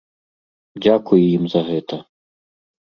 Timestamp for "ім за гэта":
1.37-2.05